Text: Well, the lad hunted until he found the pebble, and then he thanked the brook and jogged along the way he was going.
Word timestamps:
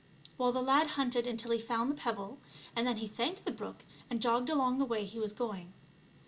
Well, 0.35 0.51
the 0.51 0.63
lad 0.63 0.87
hunted 0.97 1.27
until 1.27 1.51
he 1.51 1.59
found 1.59 1.91
the 1.91 1.95
pebble, 1.95 2.39
and 2.75 2.87
then 2.87 2.97
he 2.97 3.07
thanked 3.07 3.45
the 3.45 3.51
brook 3.51 3.85
and 4.09 4.19
jogged 4.19 4.49
along 4.49 4.79
the 4.79 4.83
way 4.85 5.05
he 5.05 5.19
was 5.19 5.31
going. 5.31 5.73